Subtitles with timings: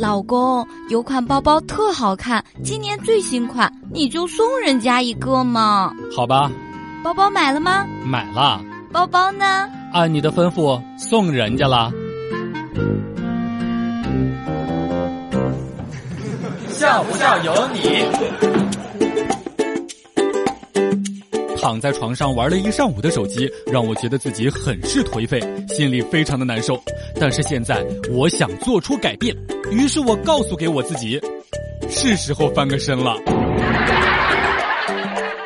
[0.00, 5.92] 老公，有款包包特好看，今年最新款，你就送人家一个嘛。
[6.16, 6.50] 好吧。
[7.04, 7.84] 包包买了吗？
[8.02, 8.62] 买了。
[8.90, 9.68] 包包呢？
[9.92, 11.92] 按你的吩咐送人家了。
[16.70, 18.49] 笑不笑由你。
[21.60, 25.38] 躺在床上玩了一上午的手机，让我觉得自己很是颓废，
[25.68, 26.80] 心里非常的难受。
[27.16, 29.36] 但是现在我想做出改变，
[29.70, 31.20] 于是我告诉给我自己，
[31.90, 33.14] 是时候翻个身了。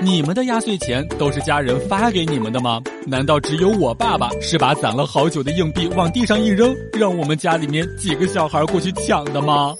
[0.00, 2.80] 你们的压岁钱都是家人发给你们的吗？
[3.06, 9.74] 难道只有我爸爸是把攒了好久的硬币往地上一扔，让我们家里面几个小孩过去抢的吗？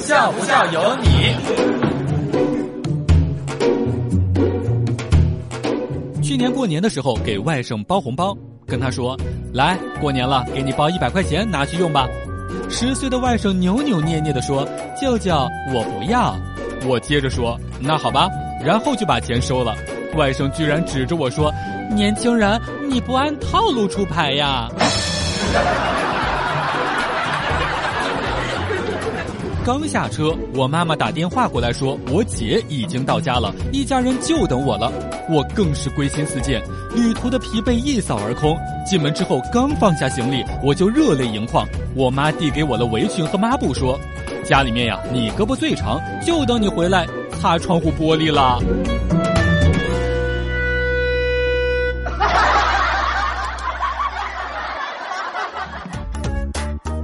[0.00, 1.83] 笑不笑由你。
[6.24, 8.34] 去年过年的时候给外甥包红包，
[8.66, 9.14] 跟他说
[9.52, 12.08] ：“来，过年了，给你包一百块钱，拿去用吧。”
[12.70, 14.66] 十岁的外甥扭扭捏捏的说
[14.98, 15.34] ：“舅舅，
[15.74, 16.34] 我不要。”
[16.88, 18.26] 我接着说：“那好吧。”
[18.64, 19.74] 然后就把钱收了。
[20.16, 21.52] 外甥居然指着我说
[21.94, 24.66] ：“年轻人，你不按套路出牌呀！”
[29.64, 34.92] 刚下车，我妈妈打电话过来说，我姐已经到家了，一家人就等我了。
[35.30, 36.62] 我更是归心似箭，
[36.94, 38.54] 旅途的疲惫一扫而空。
[38.86, 41.66] 进门之后，刚放下行李，我就热泪盈眶。
[41.94, 43.98] 我妈递给我了围裙和抹布，说
[44.44, 47.06] ：“家里面呀，你胳膊最长，就等你回来
[47.40, 48.58] 擦窗户玻璃啦。”